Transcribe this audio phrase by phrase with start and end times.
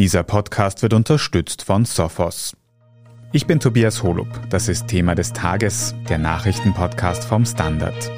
[0.00, 2.56] Dieser Podcast wird unterstützt von Sophos.
[3.32, 4.28] Ich bin Tobias Holub.
[4.48, 8.10] Das ist Thema des Tages, der Nachrichtenpodcast vom Standard.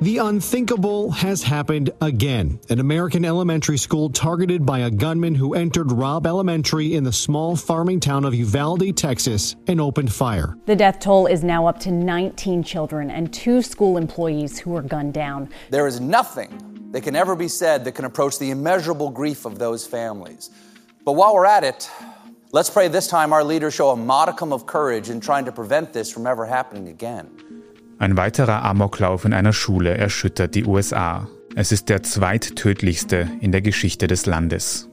[0.00, 2.60] The unthinkable has happened again.
[2.70, 7.56] An American elementary school targeted by a gunman who entered Robb Elementary in the small
[7.56, 10.56] farming town of Uvalde, Texas, and opened fire.
[10.66, 14.82] The death toll is now up to 19 children and two school employees who were
[14.82, 15.50] gunned down.
[15.70, 19.58] There is nothing that can ever be said that can approach the immeasurable grief of
[19.58, 20.50] those families.
[21.04, 21.90] But while we're at it,
[22.52, 25.92] let's pray this time our leaders show a modicum of courage in trying to prevent
[25.92, 27.28] this from ever happening again.
[28.00, 31.26] Ein weiterer Amoklauf in einer Schule erschüttert die USA.
[31.56, 34.88] Es ist der zweittödlichste in der Geschichte des Landes.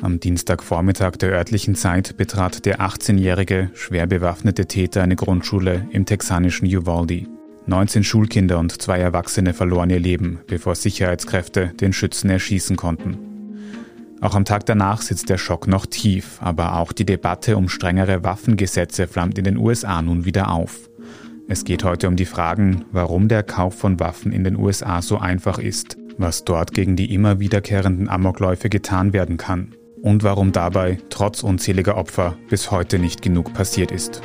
[0.00, 6.68] Am Dienstagvormittag der örtlichen Zeit betrat der 18-jährige, schwer bewaffnete Täter eine Grundschule im texanischen
[6.68, 7.26] Uvalde.
[7.66, 13.18] 19 Schulkinder und zwei Erwachsene verloren ihr Leben, bevor Sicherheitskräfte den Schützen erschießen konnten.
[14.20, 18.22] Auch am Tag danach sitzt der Schock noch tief, aber auch die Debatte um strengere
[18.22, 20.85] Waffengesetze flammt in den USA nun wieder auf.
[21.48, 25.18] Es geht heute um die Fragen, warum der Kauf von Waffen in den USA so
[25.18, 29.72] einfach ist, was dort gegen die immer wiederkehrenden Amokläufe getan werden kann
[30.02, 34.22] und warum dabei, trotz unzähliger Opfer, bis heute nicht genug passiert ist.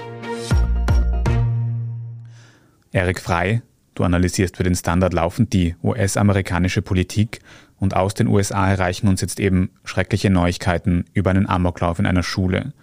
[2.91, 3.61] Erik Frei,
[3.93, 7.39] du analysierst für den Standard laufend die US-amerikanische Politik
[7.77, 12.23] und aus den USA erreichen uns jetzt eben schreckliche Neuigkeiten über einen Amoklauf in einer
[12.23, 12.73] Schule.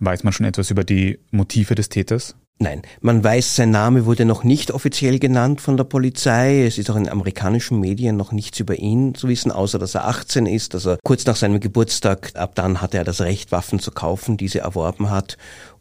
[0.00, 2.36] Weiß man schon etwas über die Motive des Täters?
[2.58, 6.64] Nein, man weiß, sein Name wurde noch nicht offiziell genannt von der Polizei.
[6.64, 10.08] Es ist auch in amerikanischen Medien noch nichts über ihn zu wissen, außer dass er
[10.08, 13.78] 18 ist, dass er kurz nach seinem Geburtstag, ab dann hatte er das Recht, Waffen
[13.78, 15.36] zu kaufen, diese erworben hat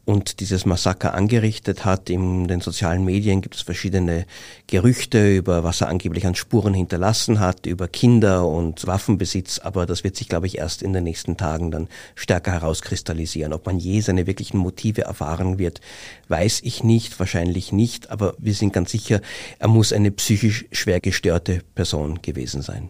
[0.06, 2.10] und dieses Massaker angerichtet hat.
[2.10, 4.26] In den sozialen Medien gibt es verschiedene
[4.68, 10.04] Gerüchte über, was er angeblich an Spuren hinterlassen hat, über Kinder und Waffenbesitz, aber das
[10.04, 13.52] wird sich, glaube ich, erst in den nächsten Tagen dann stärker herauskristallisieren.
[13.54, 15.82] Ob man je seine wirklichen Motive erfahren wird,
[16.28, 19.22] weiß ich nicht, wahrscheinlich nicht, aber wir sind ganz sicher,
[19.60, 22.90] er muss eine psychisch schwer gestörte Person gewesen sein.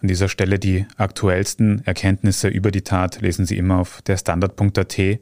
[0.00, 5.20] An dieser Stelle die aktuellsten Erkenntnisse über die Tat lesen Sie immer auf der Standard.at.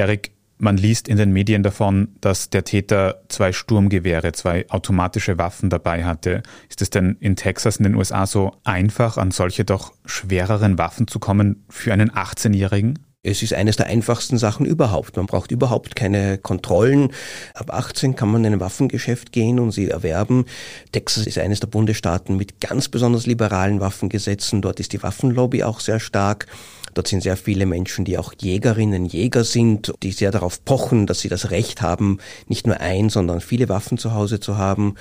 [0.00, 5.68] Erik, man liest in den Medien davon, dass der Täter zwei Sturmgewehre, zwei automatische Waffen
[5.68, 6.42] dabei hatte.
[6.70, 11.06] Ist es denn in Texas in den USA so einfach, an solche doch schwereren Waffen
[11.06, 12.98] zu kommen für einen 18-Jährigen?
[13.22, 15.18] Es ist eines der einfachsten Sachen überhaupt.
[15.18, 17.12] Man braucht überhaupt keine Kontrollen.
[17.52, 20.46] Ab 18 kann man in ein Waffengeschäft gehen und sie erwerben.
[20.92, 24.62] Texas ist eines der Bundesstaaten mit ganz besonders liberalen Waffengesetzen.
[24.62, 26.46] Dort ist die Waffenlobby auch sehr stark.
[26.94, 31.20] Dort sind sehr viele Menschen, die auch Jägerinnen, Jäger sind, die sehr darauf pochen, dass
[31.20, 34.94] sie das Recht haben, nicht nur ein, sondern viele Waffen zu Hause zu haben.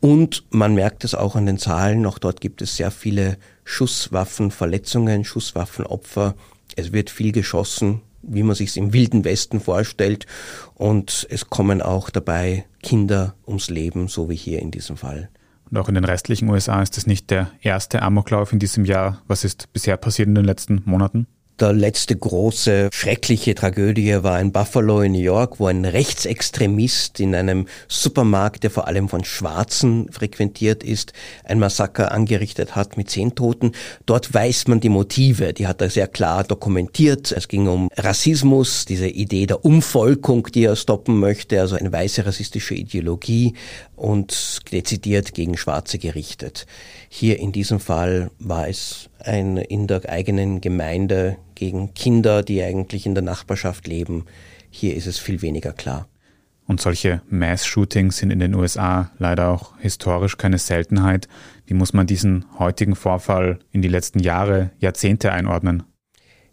[0.00, 5.24] Und man merkt es auch an den Zahlen, auch dort gibt es sehr viele Schusswaffenverletzungen,
[5.24, 6.34] Schusswaffenopfer.
[6.80, 10.26] Es wird viel geschossen, wie man sich es im wilden Westen vorstellt.
[10.74, 15.28] Und es kommen auch dabei Kinder ums Leben, so wie hier in diesem Fall.
[15.70, 19.22] Und auch in den restlichen USA ist es nicht der erste Amoklauf in diesem Jahr.
[19.28, 21.26] Was ist bisher passiert in den letzten Monaten?
[21.60, 27.34] Der letzte große, schreckliche Tragödie war in Buffalo in New York, wo ein Rechtsextremist in
[27.34, 31.12] einem Supermarkt, der vor allem von Schwarzen frequentiert ist,
[31.44, 33.72] ein Massaker angerichtet hat mit zehn Toten.
[34.06, 37.30] Dort weiß man die Motive, die hat er sehr klar dokumentiert.
[37.30, 42.24] Es ging um Rassismus, diese Idee der Umvolkung, die er stoppen möchte, also eine weiße
[42.24, 43.52] rassistische Ideologie
[43.96, 46.64] und dezidiert gegen Schwarze gerichtet.
[47.12, 53.04] Hier in diesem Fall war es ein in der eigenen Gemeinde gegen Kinder, die eigentlich
[53.04, 54.26] in der Nachbarschaft leben.
[54.70, 56.06] Hier ist es viel weniger klar.
[56.68, 61.26] Und solche Mass-Shootings sind in den USA leider auch historisch keine Seltenheit.
[61.66, 65.82] Wie muss man diesen heutigen Vorfall in die letzten Jahre, Jahrzehnte einordnen?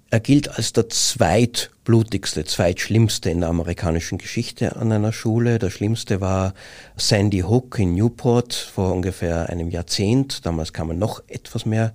[0.09, 5.59] Er gilt als der zweitblutigste, zweitschlimmste in der amerikanischen Geschichte an einer Schule.
[5.59, 6.54] Der schlimmste war
[6.95, 10.45] Sandy Hook in Newport vor ungefähr einem Jahrzehnt.
[10.45, 11.94] Damals kamen noch etwas mehr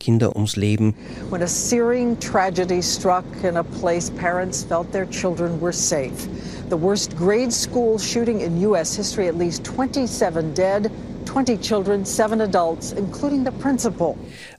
[0.00, 0.96] Kinder ums Leben.
[1.30, 6.28] When a searing tragedy struck in a place parents felt their children were safe.
[6.68, 8.96] The worst grade school shooting in U.S.
[8.96, 10.90] history, at least 27 dead,
[11.26, 14.16] 20 children, seven adults, including the principal.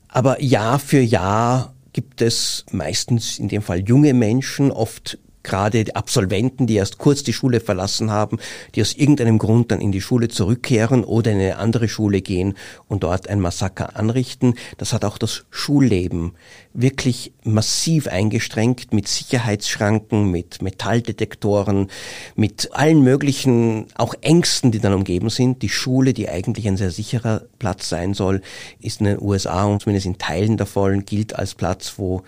[0.07, 6.67] Aber Jahr für Jahr gibt es meistens in dem Fall junge Menschen, oft gerade Absolventen,
[6.67, 8.39] die erst kurz die Schule verlassen haben,
[8.75, 12.55] die aus irgendeinem Grund dann in die Schule zurückkehren oder in eine andere Schule gehen
[12.87, 14.55] und dort ein Massaker anrichten.
[14.77, 16.33] Das hat auch das Schulleben
[16.73, 21.89] wirklich massiv eingestrengt mit Sicherheitsschranken, mit Metalldetektoren,
[22.35, 25.61] mit allen möglichen auch Ängsten, die dann umgeben sind.
[25.61, 28.41] Die Schule, die eigentlich ein sehr sicherer Platz sein soll,
[28.79, 32.23] ist in den USA und zumindest in Teilen davon gilt als Platz, wo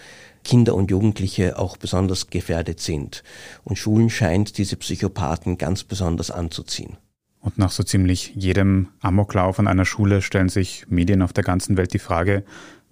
[0.46, 3.24] Kinder und Jugendliche auch besonders gefährdet sind.
[3.66, 6.96] Und Schulen scheint diese Psychopathen ganz besonders anzuziehen.
[7.42, 11.78] Und nach so ziemlich jedem Amoklauf an einer Schule stellen sich Medien auf der ganzen
[11.78, 12.44] Welt die Frage,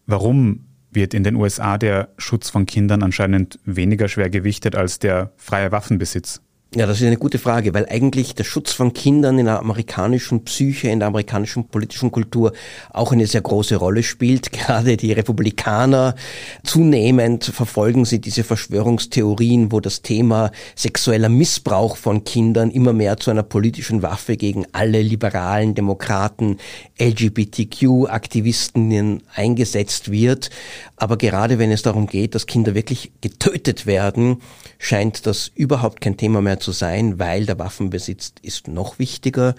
[0.05, 5.31] warum wird in den USA der Schutz von Kindern anscheinend weniger schwer gewichtet als der
[5.37, 6.42] freie Waffenbesitz?
[6.75, 10.43] Ja, das ist eine gute Frage, weil eigentlich der Schutz von Kindern in der amerikanischen
[10.43, 12.51] Psyche, in der amerikanischen politischen Kultur
[12.89, 14.51] auch eine sehr große Rolle spielt.
[14.51, 16.15] Gerade die Republikaner
[16.63, 23.29] zunehmend verfolgen sie diese Verschwörungstheorien, wo das Thema sexueller Missbrauch von Kindern immer mehr zu
[23.29, 26.57] einer politischen Waffe gegen alle liberalen Demokraten,
[26.99, 30.49] LGBTQ-Aktivisten eingesetzt wird.
[30.95, 34.37] Aber gerade wenn es darum geht, dass Kinder wirklich getötet werden,
[34.79, 39.55] scheint das überhaupt kein Thema mehr zu sein, weil der Waffenbesitz ist noch wichtiger.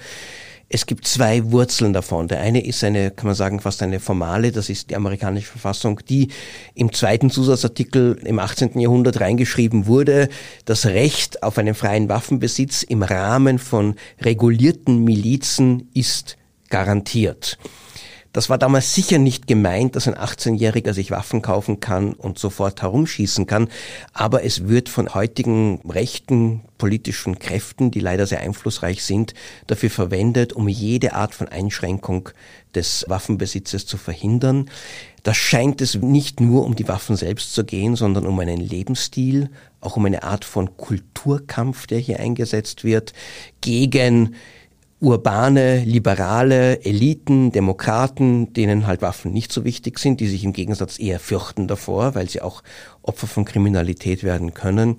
[0.68, 2.26] Es gibt zwei Wurzeln davon.
[2.26, 6.00] Der eine ist eine, kann man sagen, fast eine formale, das ist die amerikanische Verfassung,
[6.08, 6.28] die
[6.74, 8.80] im zweiten Zusatzartikel im 18.
[8.80, 10.28] Jahrhundert reingeschrieben wurde,
[10.64, 16.36] das Recht auf einen freien Waffenbesitz im Rahmen von regulierten Milizen ist
[16.70, 17.58] garantiert.
[18.34, 22.82] Das war damals sicher nicht gemeint, dass ein 18-Jähriger sich Waffen kaufen kann und sofort
[22.82, 23.68] herumschießen kann,
[24.12, 29.34] aber es wird von heutigen rechten politischen Kräften, die leider sehr einflussreich sind,
[29.68, 32.30] dafür verwendet, um jede Art von Einschränkung
[32.74, 34.68] des Waffenbesitzes zu verhindern.
[35.22, 39.48] Da scheint es nicht nur um die Waffen selbst zu gehen, sondern um einen Lebensstil,
[39.80, 43.12] auch um eine Art von Kulturkampf, der hier eingesetzt wird,
[43.60, 44.34] gegen
[45.04, 50.98] urbane, liberale Eliten, Demokraten, denen halt Waffen nicht so wichtig sind, die sich im Gegensatz
[50.98, 52.62] eher fürchten davor, weil sie auch
[53.02, 54.96] Opfer von Kriminalität werden können.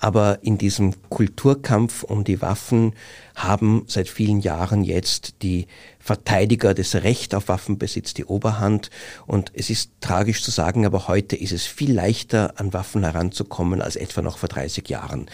[0.00, 2.94] Aber in diesem Kulturkampf um die Waffen
[3.34, 5.66] haben seit vielen Jahren jetzt die
[5.98, 8.90] Verteidiger des Recht auf Waffenbesitz die Oberhand.
[9.26, 13.82] Und es ist tragisch zu sagen, aber heute ist es viel leichter, an Waffen heranzukommen
[13.82, 15.26] als etwa noch vor 30 Jahren.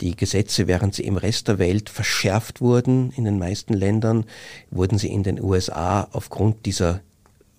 [0.00, 4.24] Die Gesetze, während sie im Rest der Welt verschärft wurden, in den meisten Ländern,
[4.70, 7.00] wurden sie in den USA aufgrund dieser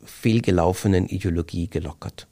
[0.06, 2.28] fehlgelaufenen Ideologie gelockert.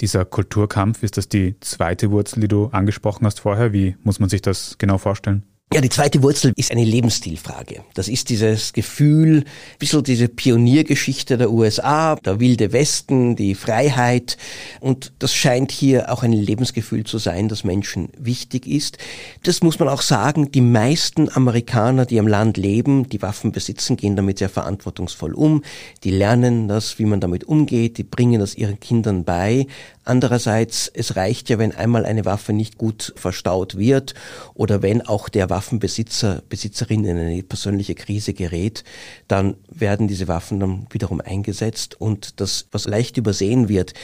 [0.00, 3.72] Dieser Kulturkampf, ist das die zweite Wurzel, die du angesprochen hast vorher?
[3.72, 5.44] Wie muss man sich das genau vorstellen?
[5.74, 7.82] Ja, die zweite Wurzel ist eine Lebensstilfrage.
[7.94, 9.44] Das ist dieses Gefühl, ein
[9.80, 14.36] bisschen diese Pioniergeschichte der USA, der wilde Westen, die Freiheit.
[14.78, 18.98] Und das scheint hier auch ein Lebensgefühl zu sein, das Menschen wichtig ist.
[19.42, 23.96] Das muss man auch sagen, die meisten Amerikaner, die am Land leben, die Waffen besitzen,
[23.96, 25.64] gehen damit sehr verantwortungsvoll um.
[26.04, 29.66] Die lernen das, wie man damit umgeht, die bringen das ihren Kindern bei.
[30.04, 34.14] Andererseits, es reicht ja, wenn einmal eine Waffe nicht gut verstaut wird
[34.52, 38.84] oder wenn auch der Waffenbesitzer, Besitzerin in eine persönliche Krise gerät,
[39.28, 42.00] dann werden diese Waffen dann wiederum eingesetzt.
[42.00, 43.94] Und das, was leicht übersehen wird,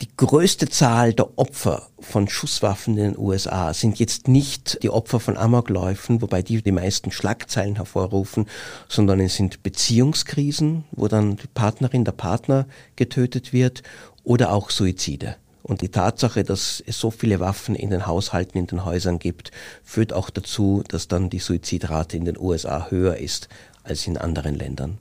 [0.00, 5.18] die größte Zahl der Opfer von Schusswaffen in den USA sind jetzt nicht die Opfer
[5.18, 8.46] von Amokläufen, wobei die die meisten Schlagzeilen hervorrufen,
[8.88, 13.82] sondern es sind Beziehungskrisen, wo dann die Partnerin, der Partner getötet wird
[14.28, 15.36] oder auch Suizide.
[15.62, 19.50] Und die Tatsache, dass es so viele Waffen in den Haushalten, in den Häusern gibt,
[19.82, 23.48] führt auch dazu, dass dann die Suizidrate in den USA höher ist
[23.82, 24.98] als in anderen Ländern.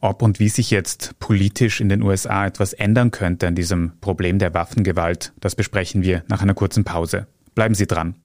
[0.00, 4.38] Ob und wie sich jetzt politisch in den USA etwas ändern könnte an diesem Problem
[4.38, 7.26] der Waffengewalt, das besprechen wir nach einer kurzen Pause.
[7.54, 8.16] Bleiben Sie dran.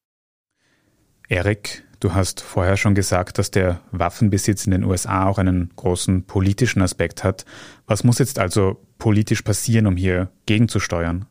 [1.29, 6.25] Erik, Du hast vorher schon gesagt, dass der Waffenbesitz in den USA auch einen großen
[6.25, 7.44] politischen Aspekt hat.
[7.88, 11.25] Was muss jetzt also politisch passieren, um hier gegenzusteuern?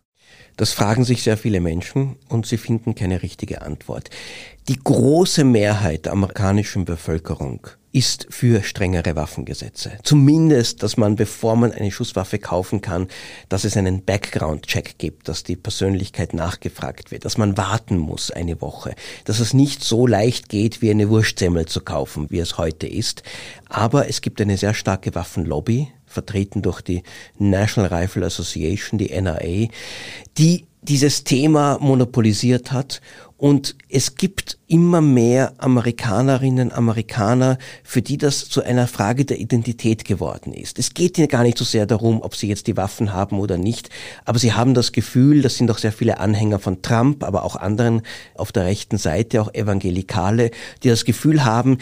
[0.57, 4.11] Das fragen sich sehr viele Menschen und sie finden keine richtige Antwort.
[4.69, 9.93] Die große Mehrheit der amerikanischen Bevölkerung ist für strengere Waffengesetze.
[10.03, 13.09] Zumindest, dass man, bevor man eine Schusswaffe kaufen kann,
[13.49, 18.61] dass es einen Background-Check gibt, dass die Persönlichkeit nachgefragt wird, dass man warten muss eine
[18.61, 22.87] Woche, dass es nicht so leicht geht, wie eine Wurstsemmel zu kaufen, wie es heute
[22.87, 23.23] ist.
[23.71, 27.03] Aber es gibt eine sehr starke Waffenlobby, vertreten durch die
[27.39, 29.69] National Rifle Association, die NRA,
[30.37, 33.01] die dieses Thema monopolisiert hat
[33.39, 40.05] und es gibt immer mehr Amerikanerinnen, Amerikaner, für die das zu einer Frage der Identität
[40.05, 40.79] geworden ist.
[40.79, 43.59] Es geht ihnen gar nicht so sehr darum, ob sie jetzt die Waffen haben oder
[43.59, 43.91] nicht,
[44.25, 47.57] aber sie haben das Gefühl, das sind auch sehr viele Anhänger von Trump, aber auch
[47.57, 48.03] anderen
[48.35, 50.51] auf der rechten Seite, auch Evangelikale,
[50.83, 51.79] die das Gefühl haben,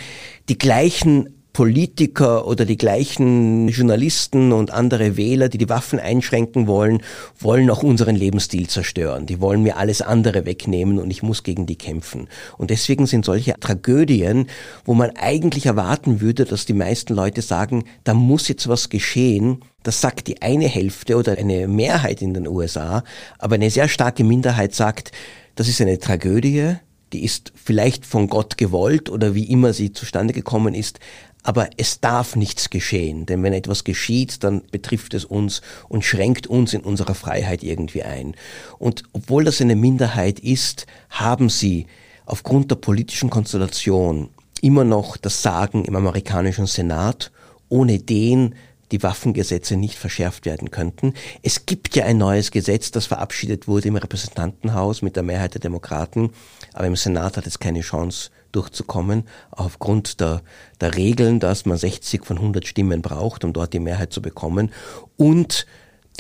[0.49, 7.00] die gleichen Politiker oder die gleichen Journalisten und andere Wähler, die die Waffen einschränken wollen,
[7.38, 9.26] wollen auch unseren Lebensstil zerstören.
[9.26, 12.28] Die wollen mir alles andere wegnehmen und ich muss gegen die kämpfen.
[12.58, 14.49] Und deswegen sind solche Tragödien,
[14.84, 19.61] wo man eigentlich erwarten würde, dass die meisten Leute sagen, da muss jetzt was geschehen,
[19.84, 23.04] das sagt die eine Hälfte oder eine Mehrheit in den USA,
[23.38, 25.12] aber eine sehr starke Minderheit sagt,
[25.54, 26.75] das ist eine Tragödie,
[27.12, 30.99] die ist vielleicht von Gott gewollt oder wie immer sie zustande gekommen ist,
[31.44, 36.46] aber es darf nichts geschehen, denn wenn etwas geschieht, dann betrifft es uns und schränkt
[36.46, 38.34] uns in unserer Freiheit irgendwie ein.
[38.78, 41.86] Und obwohl das eine Minderheit ist, haben sie
[42.24, 44.30] aufgrund der politischen Konstellation
[44.62, 47.30] immer noch das Sagen im amerikanischen Senat,
[47.68, 48.54] ohne den
[48.94, 51.14] die Waffengesetze nicht verschärft werden könnten.
[51.42, 55.60] Es gibt ja ein neues Gesetz, das verabschiedet wurde im Repräsentantenhaus mit der Mehrheit der
[55.60, 56.30] Demokraten,
[56.72, 60.42] aber im Senat hat es keine Chance durchzukommen, aufgrund der,
[60.80, 64.70] der Regeln, dass man 60 von 100 Stimmen braucht, um dort die Mehrheit zu bekommen.
[65.16, 65.66] Und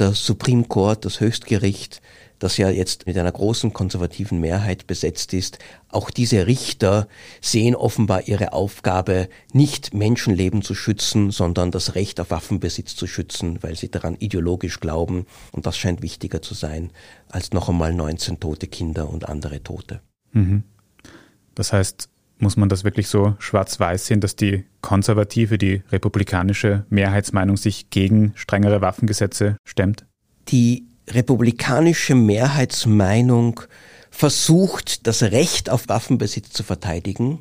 [0.00, 2.02] der Supreme Court, das Höchstgericht,
[2.38, 7.08] das ja jetzt mit einer großen konservativen Mehrheit besetzt ist, auch diese Richter
[7.40, 13.62] sehen offenbar ihre Aufgabe, nicht Menschenleben zu schützen, sondern das Recht auf Waffenbesitz zu schützen,
[13.62, 15.26] weil sie daran ideologisch glauben.
[15.52, 16.90] Und das scheint wichtiger zu sein
[17.28, 20.00] als noch einmal 19 tote Kinder und andere Tote.
[20.32, 20.64] Mhm.
[21.54, 27.56] Das heißt, muss man das wirklich so schwarz-weiß sehen, dass die konservative, die republikanische Mehrheitsmeinung
[27.56, 30.04] sich gegen strengere Waffengesetze stemmt?
[30.48, 33.60] Die republikanische Mehrheitsmeinung
[34.10, 37.40] versucht, das Recht auf Waffenbesitz zu verteidigen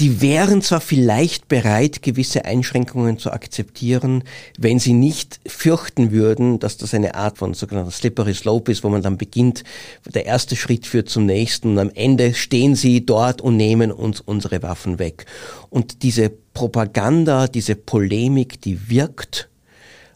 [0.00, 4.24] die wären zwar vielleicht bereit, gewisse Einschränkungen zu akzeptieren,
[4.58, 8.88] wenn sie nicht fürchten würden, dass das eine Art von sogenannter Slippery Slope ist, wo
[8.88, 9.62] man dann beginnt,
[10.06, 14.22] der erste Schritt führt zum nächsten und am Ende stehen sie dort und nehmen uns
[14.22, 15.26] unsere Waffen weg.
[15.68, 19.49] Und diese Propaganda, diese Polemik, die wirkt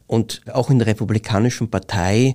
[0.06, 2.34] und auch in der Republikanischen Partei,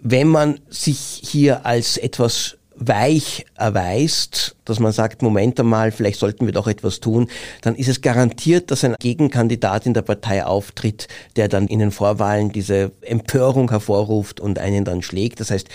[0.00, 6.46] wenn man sich hier als etwas weich erweist, dass man sagt, Moment einmal, vielleicht sollten
[6.46, 7.28] wir doch etwas tun,
[7.62, 11.90] dann ist es garantiert, dass ein Gegenkandidat in der Partei auftritt, der dann in den
[11.90, 15.40] Vorwahlen diese Empörung hervorruft und einen dann schlägt.
[15.40, 15.68] Das heißt,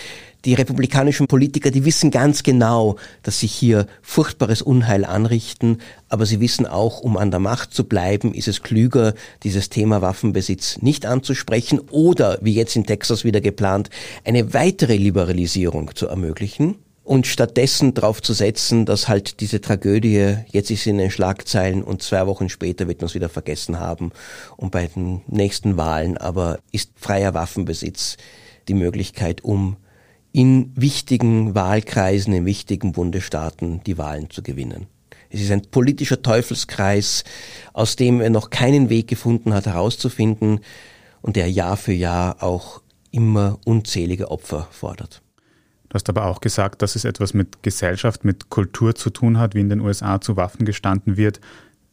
[0.46, 5.78] die republikanischen Politiker, die wissen ganz genau, dass sie hier furchtbares Unheil anrichten,
[6.08, 10.00] aber sie wissen auch, um an der Macht zu bleiben, ist es klüger, dieses Thema
[10.00, 13.90] Waffenbesitz nicht anzusprechen oder, wie jetzt in Texas wieder geplant,
[14.24, 16.76] eine weitere Liberalisierung zu ermöglichen
[17.10, 21.82] und stattdessen darauf zu setzen, dass halt diese Tragödie, jetzt ist sie in den Schlagzeilen
[21.82, 24.12] und zwei Wochen später wird man es wieder vergessen haben.
[24.56, 28.16] Und bei den nächsten Wahlen aber ist freier Waffenbesitz
[28.68, 29.76] die Möglichkeit, um
[30.30, 34.86] in wichtigen Wahlkreisen, in wichtigen Bundesstaaten die Wahlen zu gewinnen.
[35.30, 37.24] Es ist ein politischer Teufelskreis,
[37.72, 40.60] aus dem er noch keinen Weg gefunden hat herauszufinden
[41.22, 45.22] und der Jahr für Jahr auch immer unzählige Opfer fordert.
[45.90, 49.56] Du hast aber auch gesagt, dass es etwas mit Gesellschaft, mit Kultur zu tun hat,
[49.56, 51.40] wie in den USA zu Waffen gestanden wird.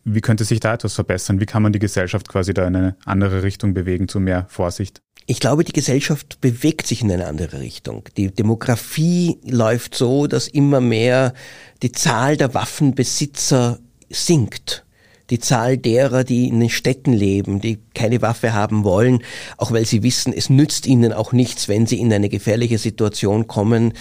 [0.03, 1.39] Wie könnte sich da etwas verbessern?
[1.39, 5.01] Wie kann man die Gesellschaft quasi da in eine andere Richtung bewegen, zu mehr Vorsicht?
[5.25, 8.03] Ich glaube, die Gesellschaft bewegt sich in eine andere Richtung.
[8.15, 11.33] Die Demografie läuft so, dass immer mehr
[11.81, 14.85] die Zahl der Waffenbesitzer sinkt
[15.29, 19.23] die Zahl derer, die in den Städten leben, die keine Waffe haben wollen,
[19.57, 23.47] auch weil sie wissen, es nützt ihnen auch nichts, wenn sie in eine gefährliche Situation
[23.47, 23.93] kommen,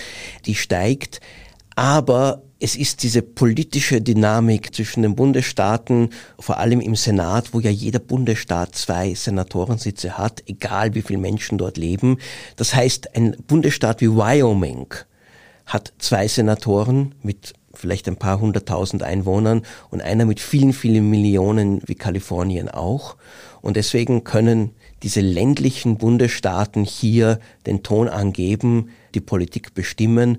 [0.45, 1.21] die steigt.
[1.75, 7.71] Aber es ist diese politische Dynamik zwischen den Bundesstaaten, vor allem im Senat, wo ja
[7.71, 12.19] jeder Bundesstaat zwei Senatorensitze hat, egal wie viele Menschen dort leben.
[12.57, 14.87] Das heißt, ein Bundesstaat wie Wyoming
[15.67, 21.83] hat zwei Senatoren mit vielleicht ein paar hunderttausend Einwohnern und einer mit vielen, vielen Millionen
[21.87, 23.17] wie Kalifornien auch.
[23.61, 30.39] Und deswegen können diese ländlichen Bundesstaaten hier den Ton angeben, die Politik bestimmen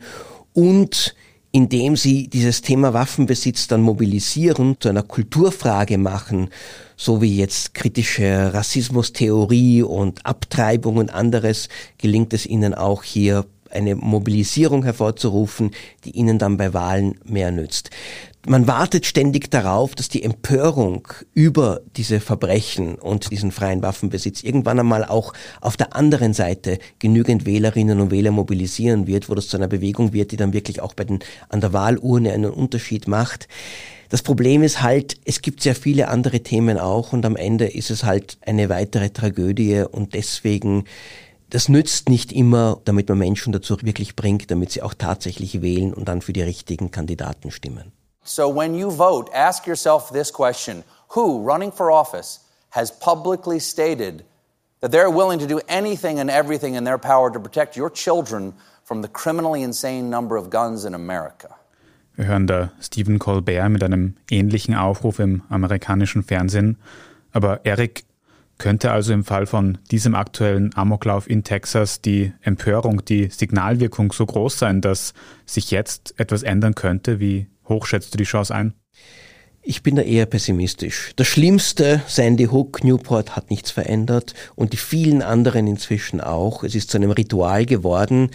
[0.53, 1.15] und
[1.51, 6.49] indem sie dieses Thema Waffenbesitz dann mobilisieren, zu einer Kulturfrage machen,
[6.95, 13.95] so wie jetzt kritische Rassismustheorie und Abtreibung und anderes, gelingt es ihnen auch hier eine
[13.95, 15.71] Mobilisierung hervorzurufen,
[16.05, 17.89] die ihnen dann bei Wahlen mehr nützt.
[18.49, 24.79] Man wartet ständig darauf, dass die Empörung über diese Verbrechen und diesen freien Waffenbesitz irgendwann
[24.79, 29.57] einmal auch auf der anderen Seite genügend Wählerinnen und Wähler mobilisieren wird, wo das zu
[29.57, 31.19] einer Bewegung wird, die dann wirklich auch bei den,
[31.49, 33.49] an der Wahlurne einen Unterschied macht.
[34.07, 37.91] Das Problem ist halt, es gibt sehr viele andere Themen auch und am Ende ist
[37.91, 40.85] es halt eine weitere Tragödie und deswegen
[41.49, 45.93] das nützt nicht immer, damit man Menschen dazu wirklich bringt, damit sie auch tatsächlich wählen
[45.93, 47.91] und dann für die richtigen Kandidaten stimmen.
[48.23, 50.83] So when you vote, ask yourself this question
[51.15, 54.25] Who, running for office, has publicly stated
[54.81, 58.53] that they're willing to do anything and everything in their power to protect your children
[58.83, 61.55] from the criminally insane number of guns in America?
[62.15, 66.77] Wir hören da Stephen Colbert mit einem ähnlichen Aufruf im amerikanischen Fernsehen.
[67.31, 68.05] Aber Eric,
[68.57, 74.25] könnte also im Fall von diesem aktuellen Amoklauf in Texas die Empörung, die Signalwirkung so
[74.25, 75.13] groß sein, dass
[75.45, 77.19] sich jetzt etwas ändern könnte?
[77.19, 78.73] Wie hoch schätzt du die Chance ein?
[79.69, 81.11] Ich bin da eher pessimistisch.
[81.17, 86.63] Das Schlimmste, Sandy Hook, Newport hat nichts verändert und die vielen anderen inzwischen auch.
[86.63, 88.31] Es ist zu einem Ritual geworden.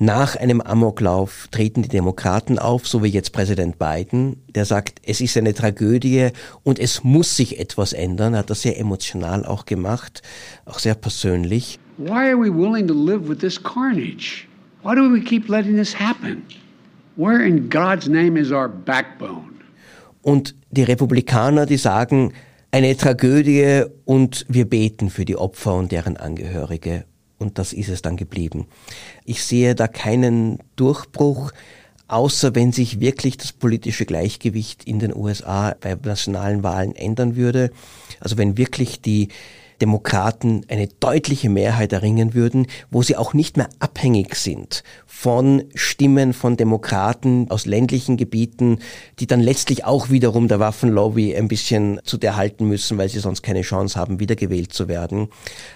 [0.00, 5.20] Nach einem Amoklauf treten die Demokraten auf, so wie jetzt Präsident Biden, der sagt, es
[5.20, 6.28] ist eine Tragödie
[6.62, 8.34] und es muss sich etwas ändern.
[8.34, 10.22] Er hat das sehr emotional auch gemacht,
[10.66, 11.80] auch sehr persönlich.
[11.96, 14.46] Why are we willing to live with this carnage?
[14.84, 16.44] Why do we keep letting this happen?
[17.16, 19.50] Where in God's name is our backbone?
[20.22, 22.34] Und die Republikaner, die sagen,
[22.70, 27.04] eine Tragödie und wir beten für die Opfer und deren Angehörige.
[27.38, 28.66] Und das ist es dann geblieben.
[29.24, 31.52] Ich sehe da keinen Durchbruch,
[32.08, 37.70] außer wenn sich wirklich das politische Gleichgewicht in den USA bei nationalen Wahlen ändern würde.
[38.18, 39.28] Also wenn wirklich die
[39.80, 44.82] Demokraten eine deutliche Mehrheit erringen würden, wo sie auch nicht mehr abhängig sind
[45.18, 48.78] von Stimmen von Demokraten aus ländlichen Gebieten,
[49.18, 53.18] die dann letztlich auch wiederum der Waffenlobby ein bisschen zu der halten müssen, weil sie
[53.18, 55.28] sonst keine Chance haben, wiedergewählt zu werden.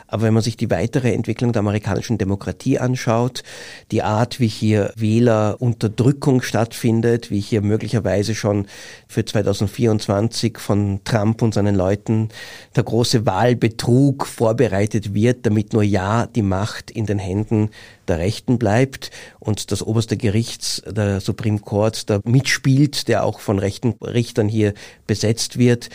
[0.06, 3.42] Aber wenn man sich die weitere Entwicklung der amerikanischen Demokratie anschaut,
[3.90, 8.66] die Art, wie hier Wählerunterdrückung stattfindet, wie hier möglicherweise schon
[9.08, 12.28] für 2024 von Trump und seinen Leuten
[12.76, 13.91] der große Wahlbetrug
[14.24, 17.70] vorbereitet wird, damit nur ja die Macht in den Händen
[18.08, 23.58] der Rechten bleibt und das oberste Gerichts, der Supreme Court, da mitspielt, der auch von
[23.58, 24.74] rechten Richtern hier
[25.06, 25.90] besetzt wird,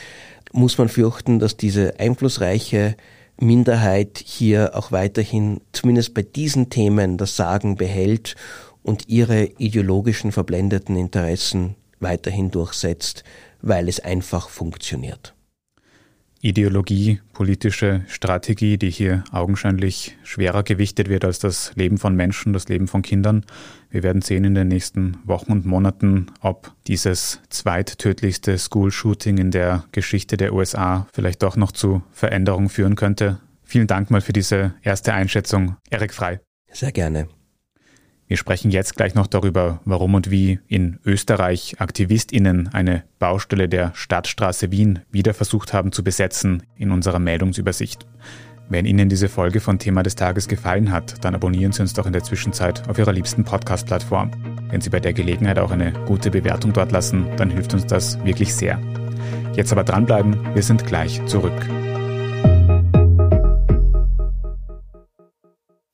[0.51, 2.95] muss man fürchten, dass diese einflussreiche
[3.39, 8.35] Minderheit hier auch weiterhin, zumindest bei diesen Themen, das Sagen behält
[8.83, 13.23] und ihre ideologischen verblendeten Interessen weiterhin durchsetzt,
[13.61, 15.33] weil es einfach funktioniert.
[16.41, 22.67] Ideologie, politische Strategie, die hier augenscheinlich schwerer gewichtet wird als das Leben von Menschen, das
[22.69, 23.45] Leben von Kindern.
[23.89, 29.85] Wir werden sehen in den nächsten Wochen und Monaten, ob dieses zweittödlichste School-Shooting in der
[29.91, 33.39] Geschichte der USA vielleicht doch noch zu Veränderungen führen könnte.
[33.63, 36.39] Vielen Dank mal für diese erste Einschätzung, Erik Frei.
[36.71, 37.27] Sehr gerne.
[38.27, 43.93] Wir sprechen jetzt gleich noch darüber, warum und wie in Österreich AktivistInnen eine Baustelle der
[43.95, 48.05] Stadtstraße Wien wieder versucht haben zu besetzen in unserer Meldungsübersicht.
[48.67, 52.05] Wenn Ihnen diese Folge von Thema des Tages gefallen hat, dann abonnieren Sie uns doch
[52.05, 54.31] in der Zwischenzeit auf Ihrer liebsten Podcast-Plattform.
[54.69, 58.21] Wenn Sie bei der Gelegenheit auch eine gute Bewertung dort lassen, dann hilft uns das
[58.25, 58.77] wirklich sehr.
[59.55, 61.65] Jetzt aber dranbleiben, wir sind gleich zurück.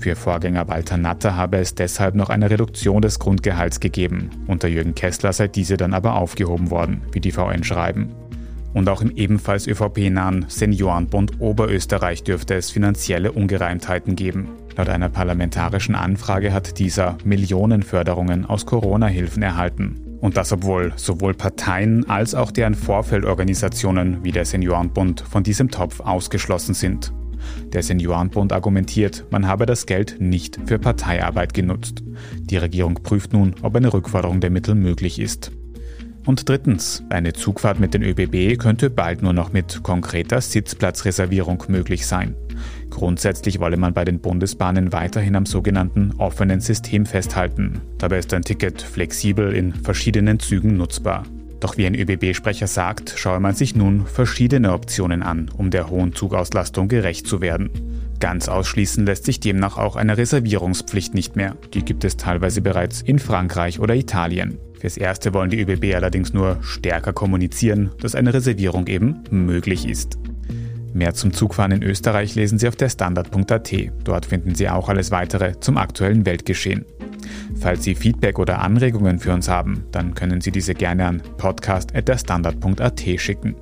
[0.00, 4.30] Für Vorgänger Walter Natter habe es deshalb noch eine Reduktion des Grundgehalts gegeben.
[4.48, 8.14] Unter Jürgen Kessler sei diese dann aber aufgehoben worden, wie die VN schreiben.
[8.74, 14.50] Und auch im ebenfalls ÖVP-nahen Seniorenbund Oberösterreich dürfte es finanzielle Ungereimtheiten geben.
[14.76, 20.00] Laut einer parlamentarischen Anfrage hat dieser Millionen Förderungen aus Corona-Hilfen erhalten.
[20.20, 26.00] Und das obwohl sowohl Parteien als auch deren Vorfeldorganisationen wie der Seniorenbund von diesem Topf
[26.00, 27.12] ausgeschlossen sind.
[27.72, 32.02] Der Seniorenbund argumentiert, man habe das Geld nicht für Parteiarbeit genutzt.
[32.40, 35.52] Die Regierung prüft nun, ob eine Rückforderung der Mittel möglich ist.
[36.28, 42.06] Und drittens, eine Zugfahrt mit den ÖBB könnte bald nur noch mit konkreter Sitzplatzreservierung möglich
[42.06, 42.36] sein.
[42.90, 47.80] Grundsätzlich wolle man bei den Bundesbahnen weiterhin am sogenannten offenen System festhalten.
[47.96, 51.22] Dabei ist ein Ticket flexibel in verschiedenen Zügen nutzbar.
[51.60, 56.14] Doch wie ein ÖBB-Sprecher sagt, schaue man sich nun verschiedene Optionen an, um der hohen
[56.14, 57.70] Zugauslastung gerecht zu werden.
[58.20, 61.56] Ganz ausschließen lässt sich demnach auch eine Reservierungspflicht nicht mehr.
[61.72, 64.58] Die gibt es teilweise bereits in Frankreich oder Italien.
[64.80, 70.18] Fürs Erste wollen die ÖBB allerdings nur stärker kommunizieren, dass eine Reservierung eben möglich ist.
[70.94, 73.72] Mehr zum Zugfahren in Österreich lesen Sie auf der Standard.at.
[74.04, 76.84] Dort finden Sie auch alles weitere zum aktuellen Weltgeschehen.
[77.60, 83.02] Falls Sie Feedback oder Anregungen für uns haben, dann können Sie diese gerne an podcast.derstandard.at
[83.16, 83.56] schicken.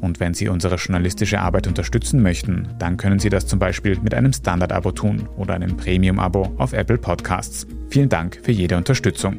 [0.00, 4.14] Und wenn Sie unsere journalistische Arbeit unterstützen möchten, dann können Sie das zum Beispiel mit
[4.14, 7.66] einem Standard-Abo tun oder einem Premium-Abo auf Apple Podcasts.
[7.90, 9.38] Vielen Dank für jede Unterstützung.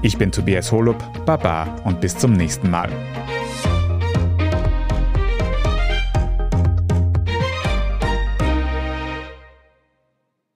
[0.00, 2.88] Ich bin Tobias Holub, Baba und bis zum nächsten Mal.